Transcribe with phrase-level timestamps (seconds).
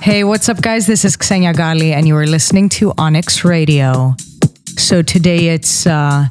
[0.00, 0.86] Hey, what's up, guys?
[0.86, 4.16] This is Xenia Ghali, and you are listening to Onyx Radio.
[4.78, 6.28] So today it's uh,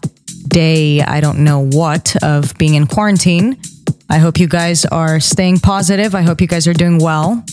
[0.48, 3.60] day, I don't know what, of being in quarantine.
[4.10, 6.16] I hope you guys are staying positive.
[6.16, 7.44] I hope you guys are doing well.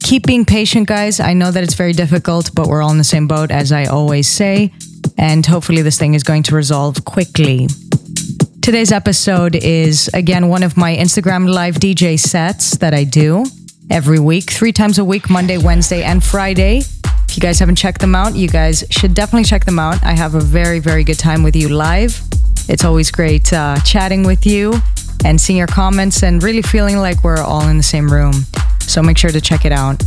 [0.00, 1.20] Keep being patient, guys.
[1.20, 3.86] I know that it's very difficult, but we're all in the same boat, as I
[3.86, 4.74] always say.
[5.16, 7.66] And hopefully, this thing is going to resolve quickly.
[8.60, 13.46] Today's episode is, again, one of my Instagram live DJ sets that I do
[13.90, 16.82] every week, three times a week Monday, Wednesday, and Friday.
[17.28, 20.04] If you guys haven't checked them out, you guys should definitely check them out.
[20.04, 22.20] I have a very, very good time with you live.
[22.68, 24.74] It's always great uh, chatting with you
[25.24, 28.32] and seeing your comments and really feeling like we're all in the same room.
[28.80, 30.02] So make sure to check it out.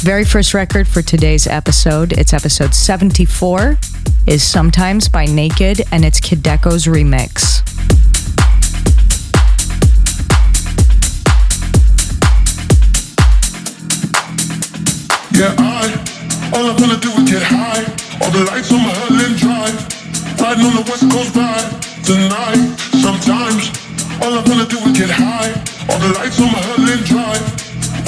[0.00, 3.78] Very first record for today's episode, it's episode 74,
[4.26, 7.64] is Sometimes by Naked, and it's Kideko's remix.
[15.32, 17.84] Yeah, I, all I wanna do is get high.
[18.22, 20.40] All the lights on my Hurling Drive.
[20.40, 22.78] Riding on the West Coast vibe tonight.
[23.02, 23.70] Sometimes,
[24.22, 25.52] all I wanna do is get high.
[25.88, 27.44] All the lights on my Hurling Drive.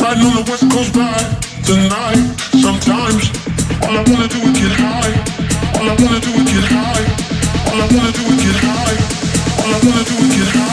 [0.01, 1.31] Riding on the West Coast vibe
[1.65, 2.23] tonight.
[2.59, 3.31] Sometimes,
[3.83, 5.13] all I wanna do is get high.
[5.79, 7.05] All I wanna do is get high.
[7.71, 8.97] All I wanna do is get high.
[9.63, 10.70] All I wanna do is get high.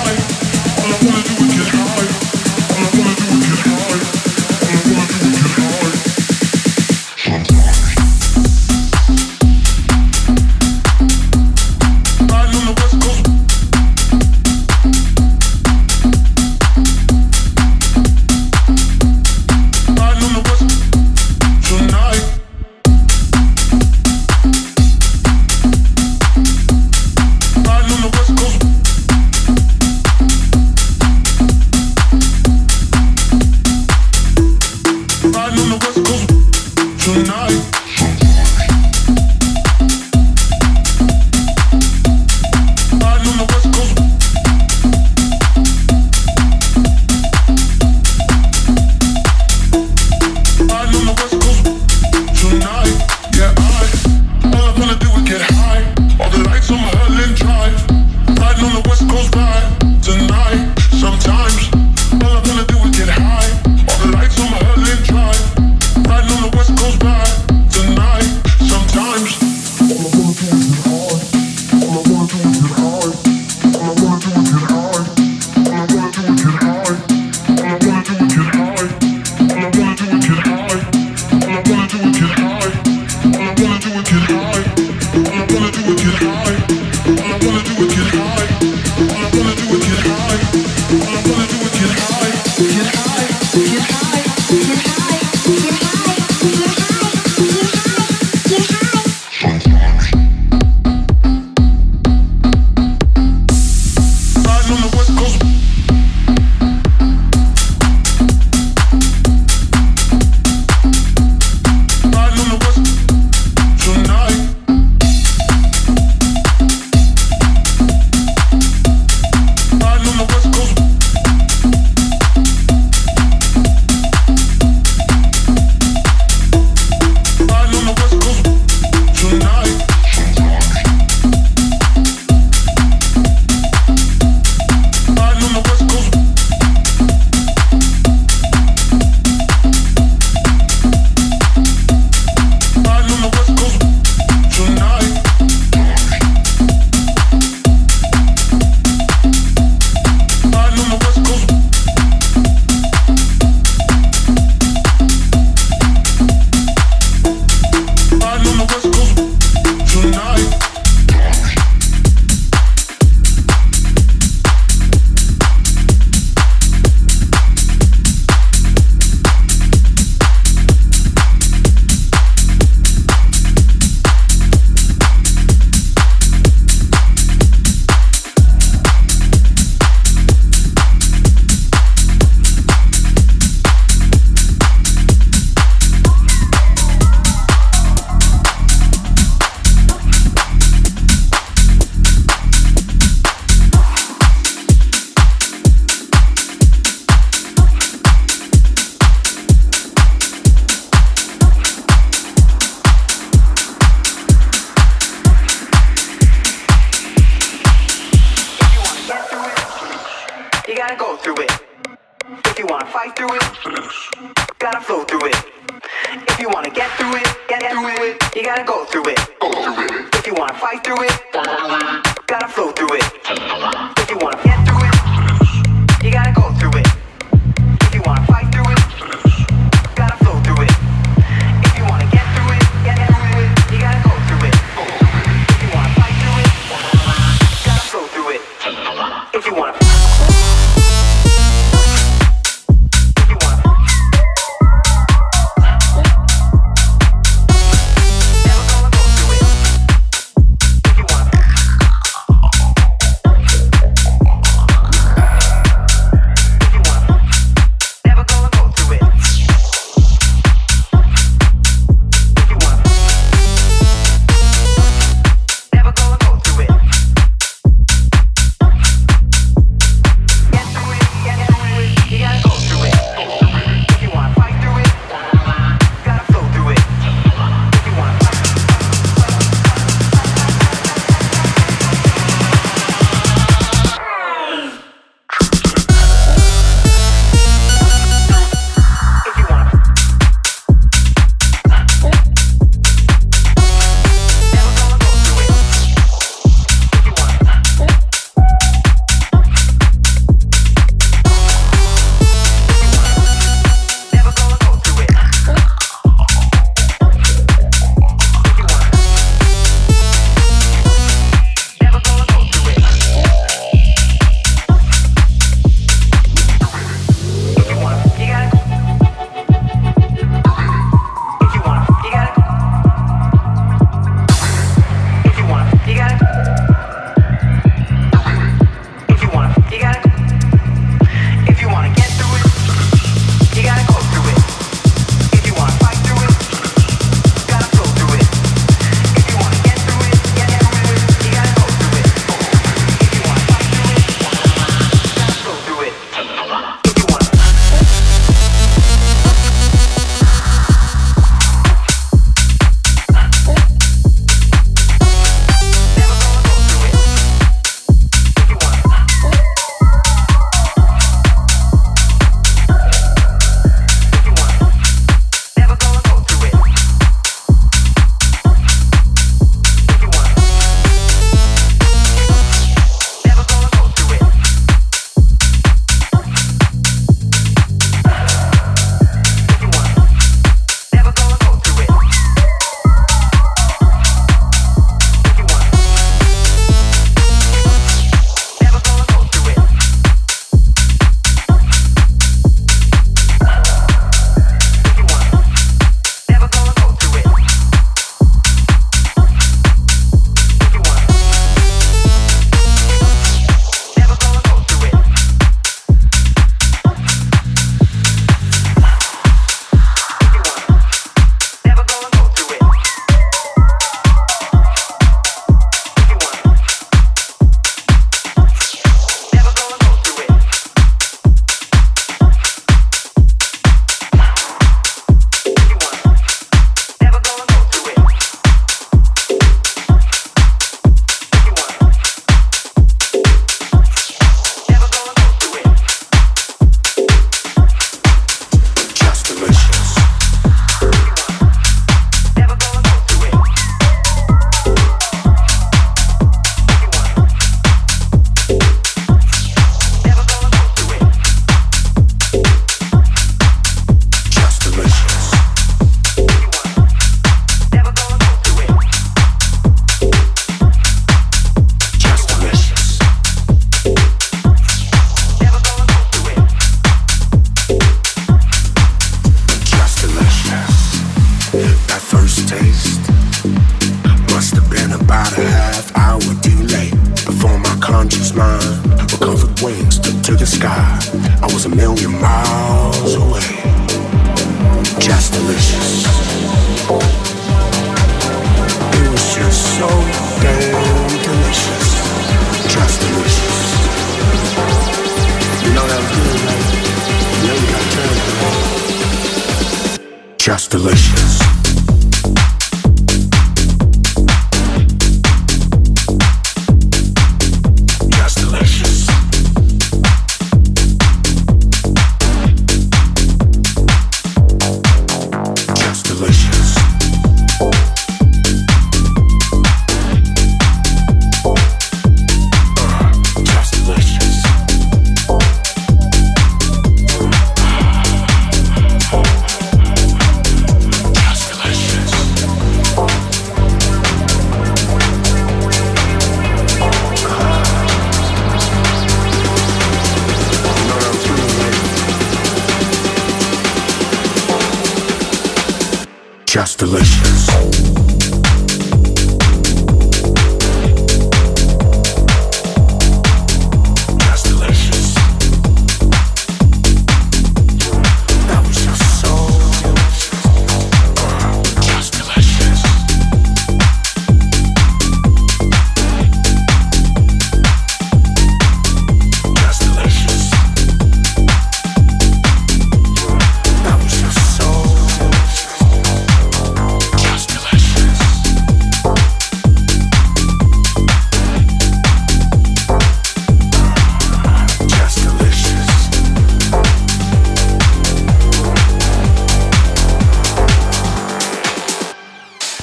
[500.48, 501.57] just delicious.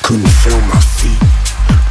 [0.04, 1.16] couldn't feel my feet,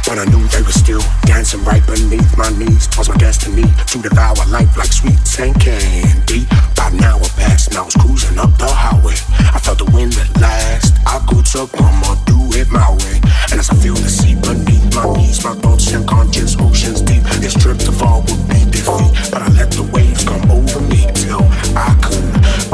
[0.06, 2.86] but I knew they were still dancing right beneath my knees.
[2.86, 6.46] Twas my destiny to devour life like sweet and candy.
[6.76, 9.18] By an hour past, and I was cruising up the highway.
[9.50, 10.94] I felt the wind at last.
[11.04, 13.18] I could up, I'ma do it my way.
[13.50, 17.24] And as I feel the sea beneath my knees, my thoughts and conscious oceans deep.
[17.42, 21.10] This trip to fall would be defeat, but I let the waves come over me
[21.18, 21.42] till
[21.74, 22.73] I could.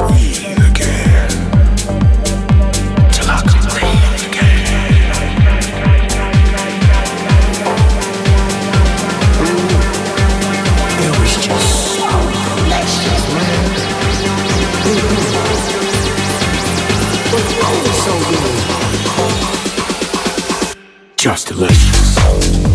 [21.30, 22.69] just delicious.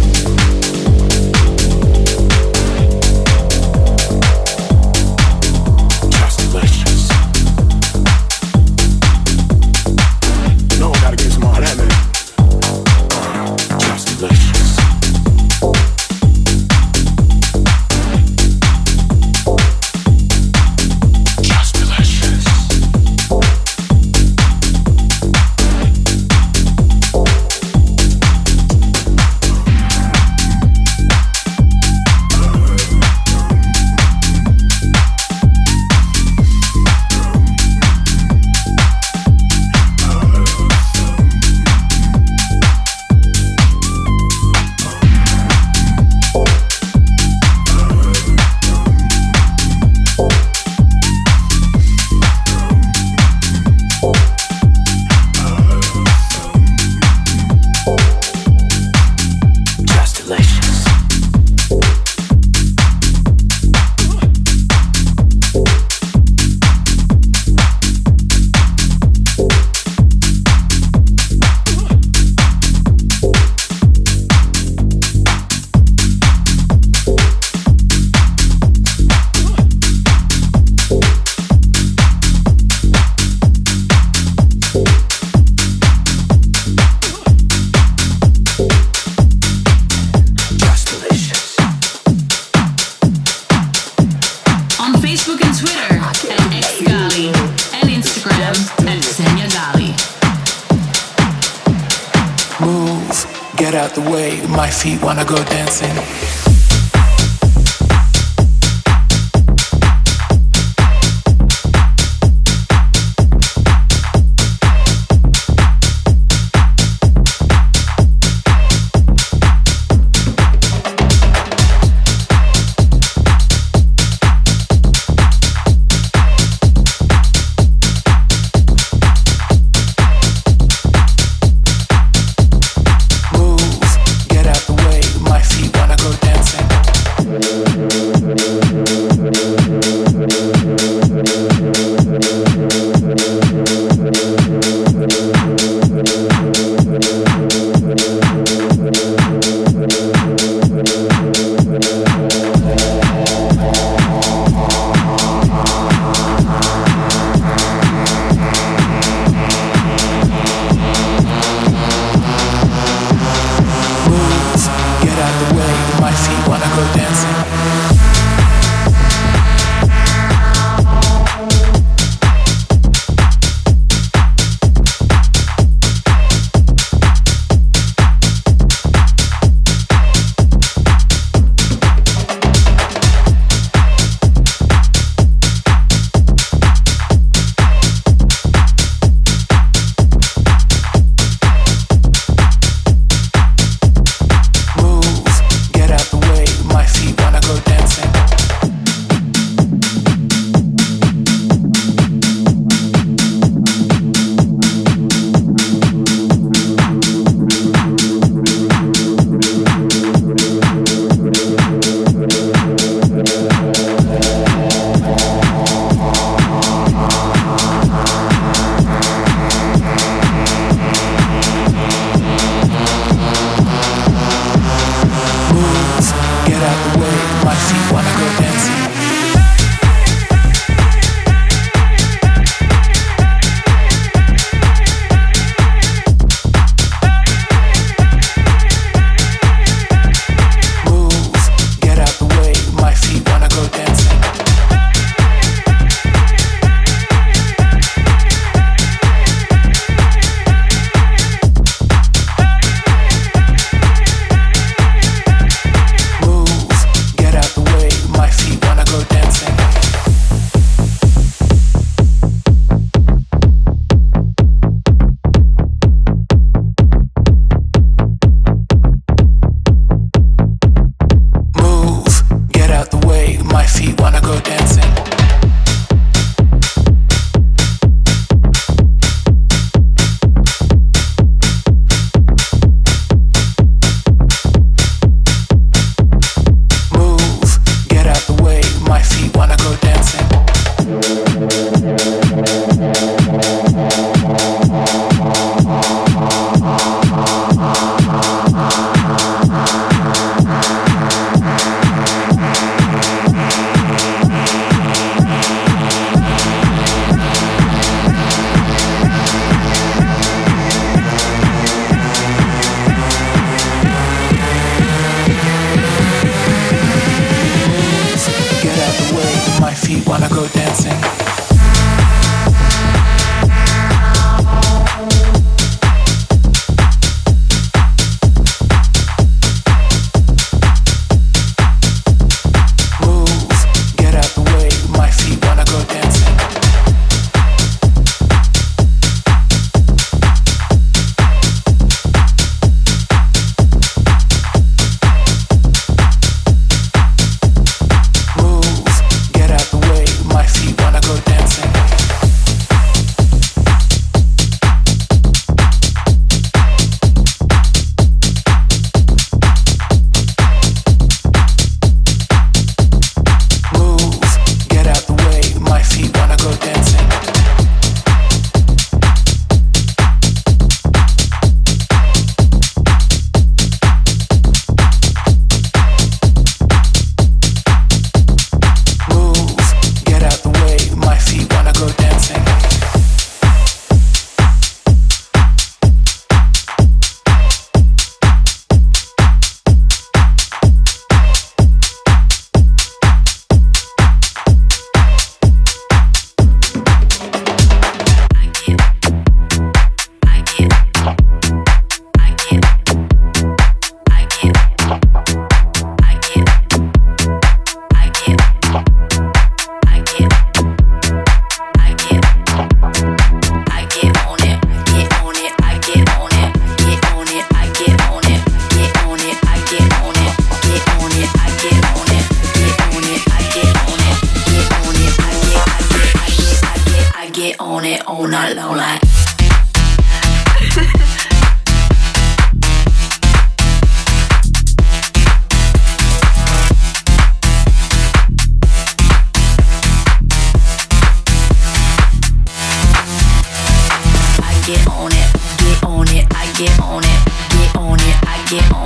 [105.15, 105.44] wanna go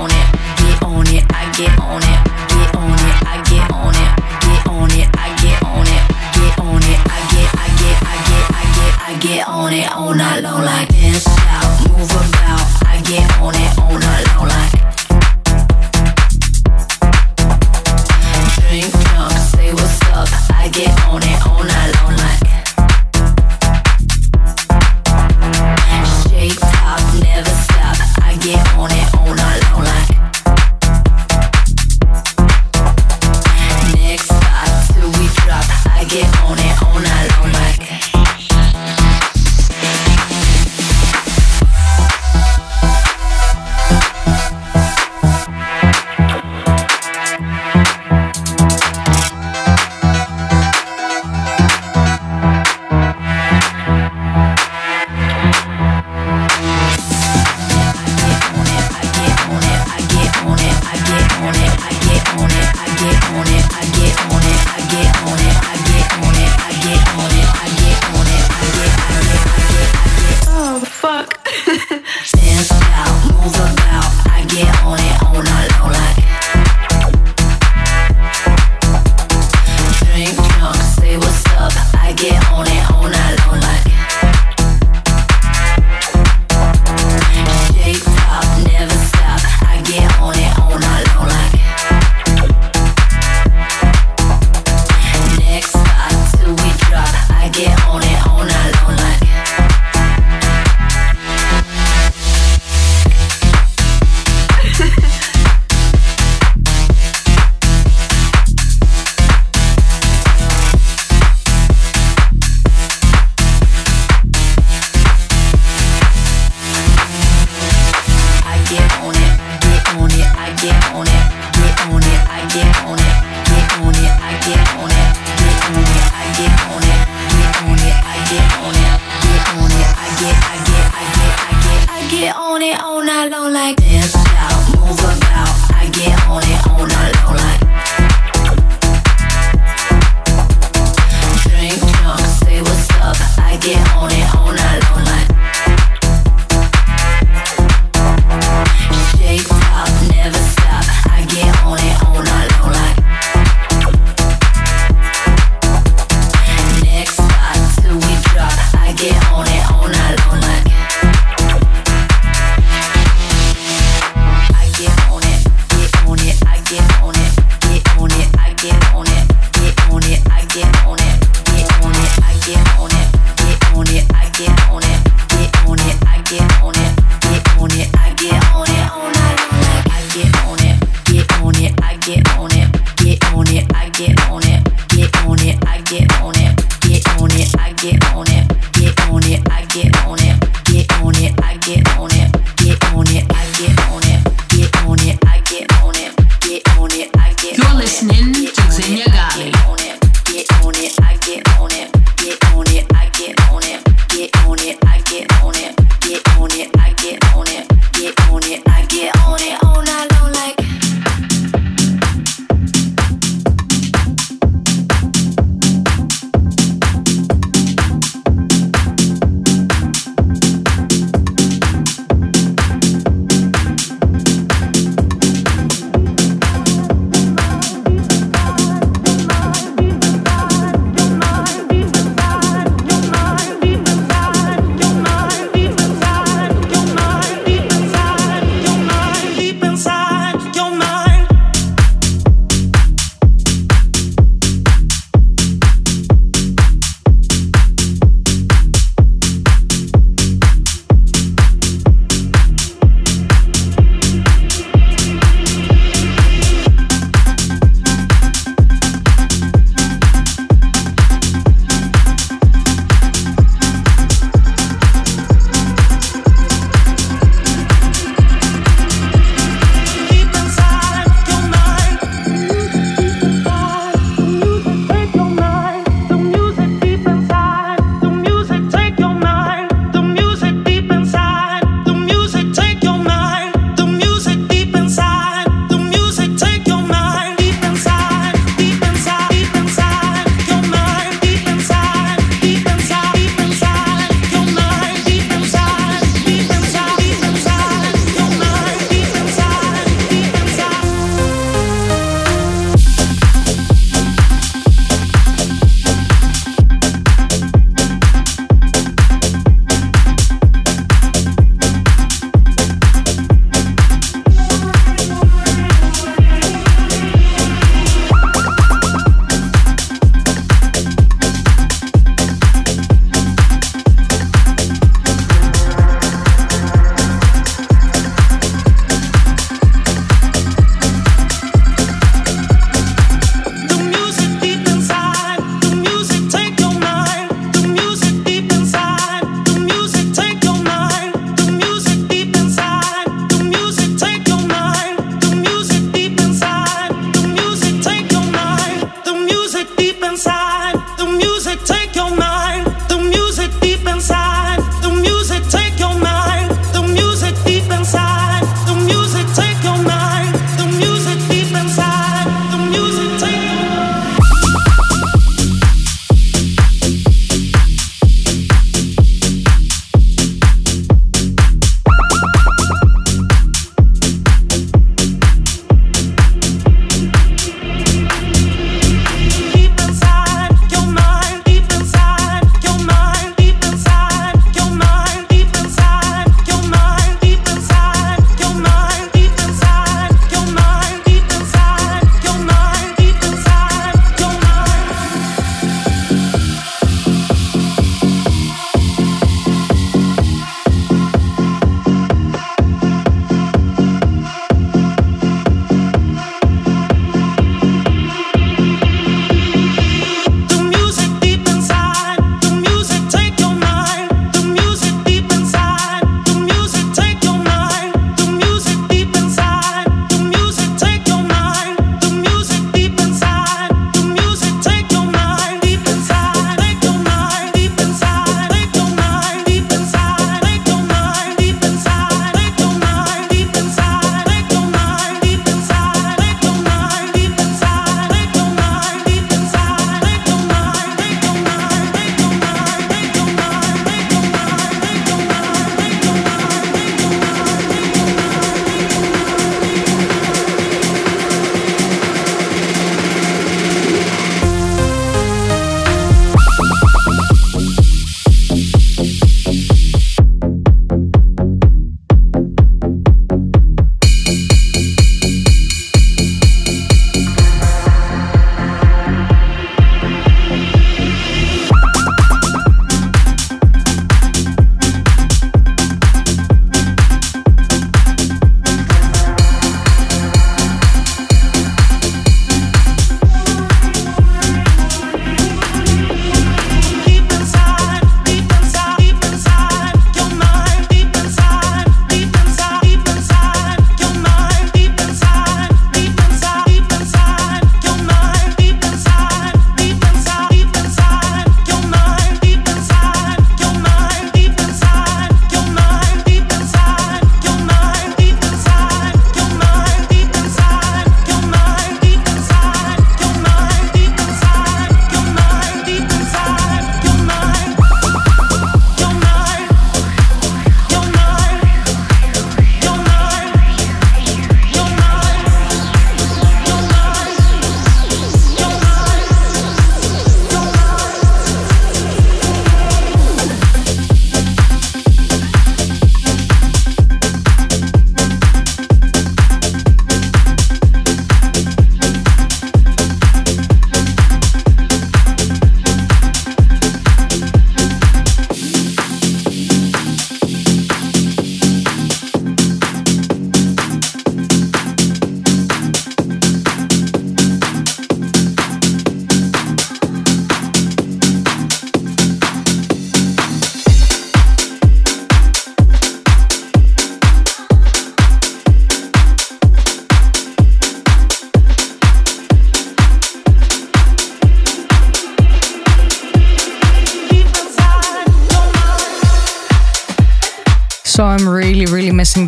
[0.00, 3.92] on it, get on it, I get on it, get on it, I get on
[3.92, 6.02] it, get on it, I get on it,
[6.36, 9.92] get on it, I get, I get, I get, I get, I get on it
[9.92, 11.26] all night long like this.
[11.88, 14.79] Move about, I get on it all night long like.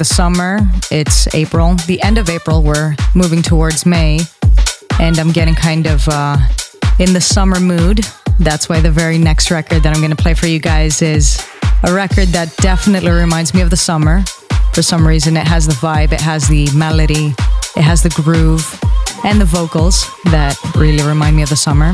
[0.03, 0.59] The summer.
[0.91, 2.61] It's April, the end of April.
[2.61, 4.19] We're moving towards May,
[4.99, 6.39] and I'm getting kind of uh,
[6.99, 8.01] in the summer mood.
[8.41, 11.39] That's why the very next record that I'm going to play for you guys is
[11.85, 14.25] a record that definitely reminds me of the summer.
[14.75, 17.33] For some reason, it has the vibe, it has the melody,
[17.77, 18.67] it has the groove,
[19.23, 21.93] and the vocals that really remind me of the summer.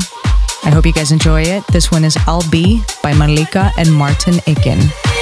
[0.65, 1.63] I hope you guys enjoy it.
[1.73, 5.18] This one is I'll Be by Malika and Martin Ikin.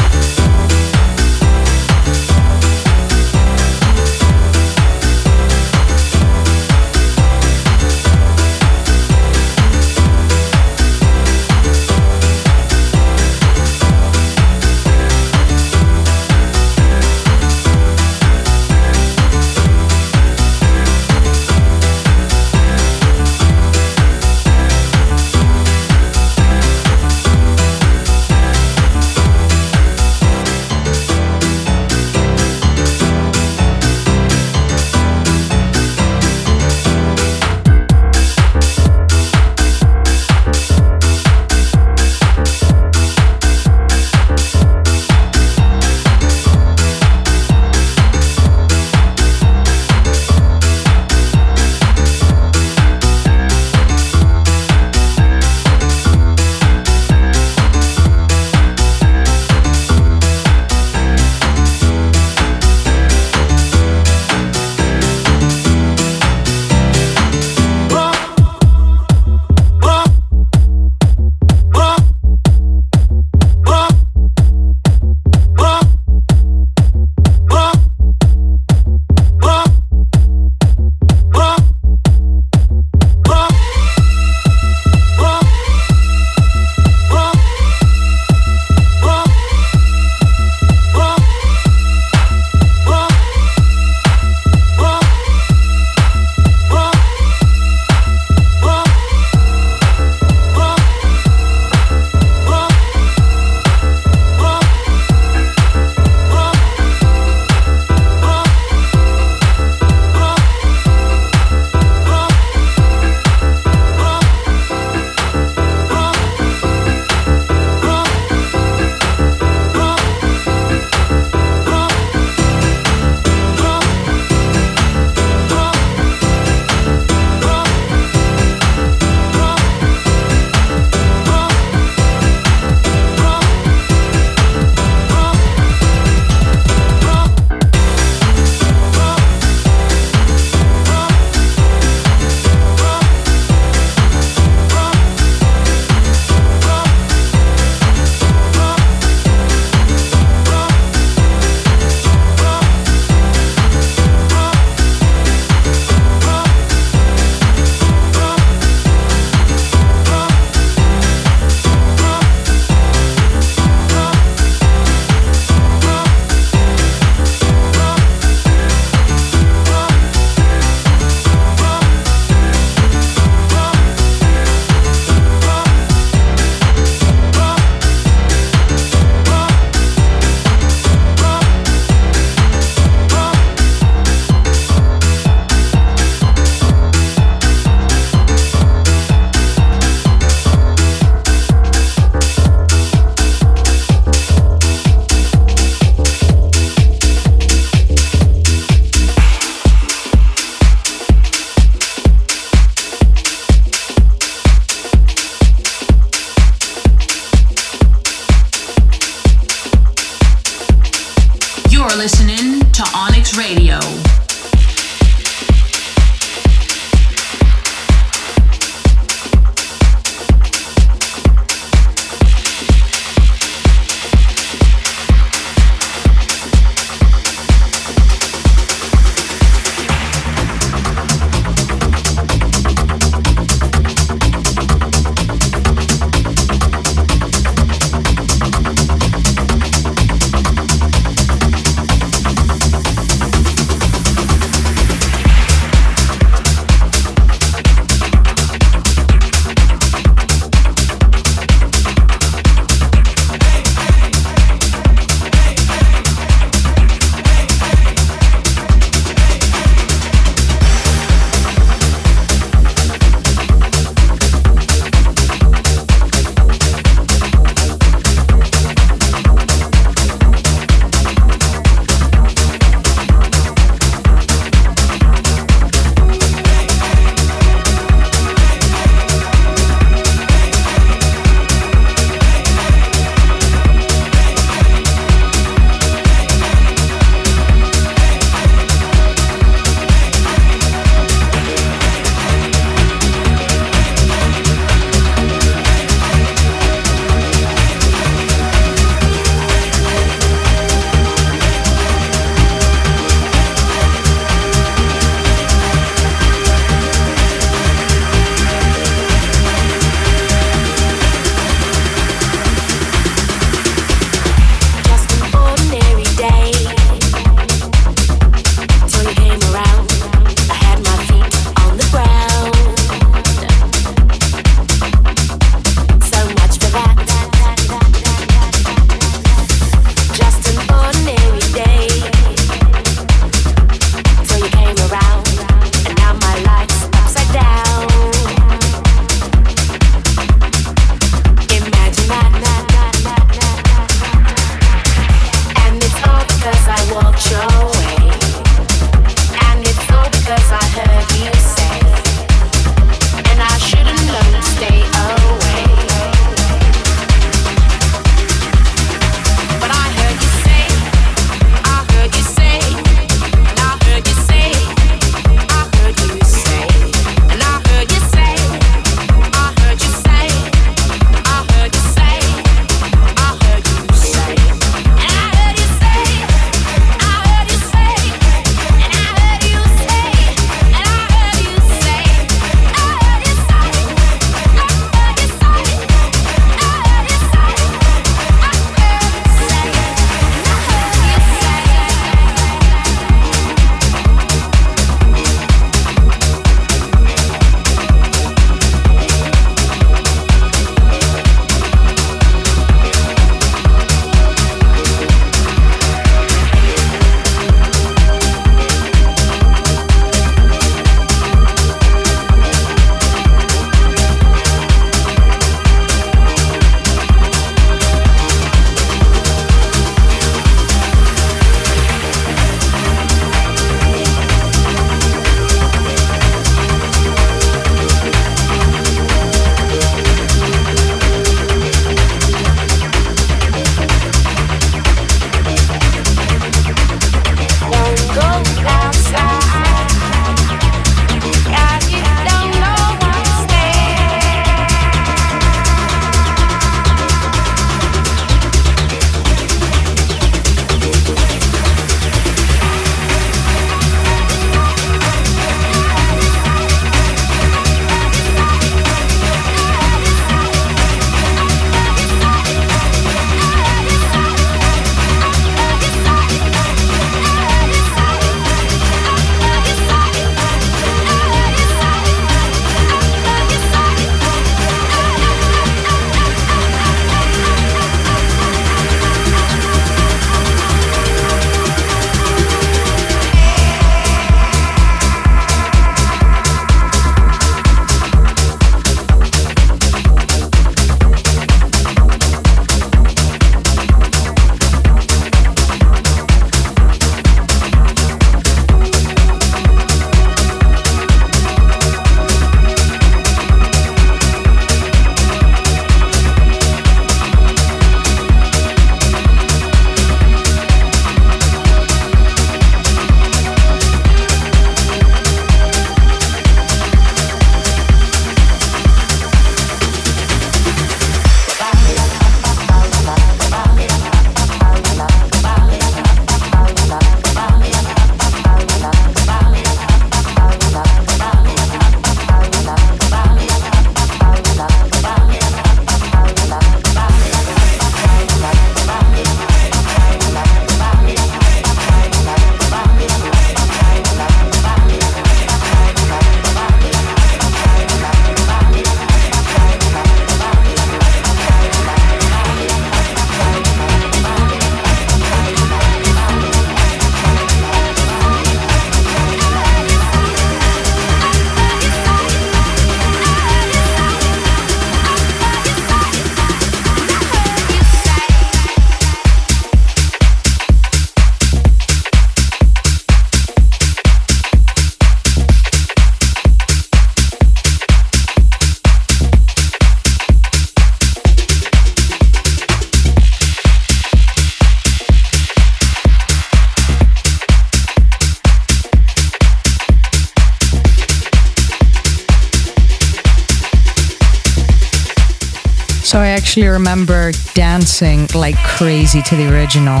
[596.50, 600.00] Actually remember dancing like crazy to the original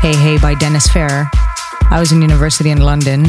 [0.00, 1.30] Hey Hey by Dennis Ferrer.
[1.88, 3.26] I was in university in London.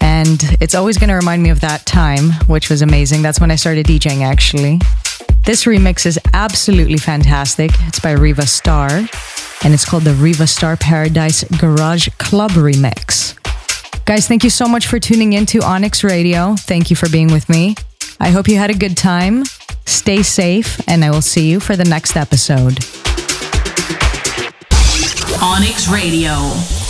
[0.00, 3.22] And it's always going to remind me of that time, which was amazing.
[3.22, 4.78] That's when I started DJing, actually.
[5.44, 7.72] This remix is absolutely fantastic.
[7.88, 8.88] It's by Riva Star,
[9.64, 13.34] and it's called the Riva Star Paradise Garage Club Remix.
[14.04, 16.54] Guys, thank you so much for tuning in to Onyx Radio.
[16.56, 17.74] Thank you for being with me.
[18.20, 19.42] I hope you had a good time.
[19.86, 22.78] Stay safe, and I will see you for the next episode.
[25.42, 26.83] Onyx Radio.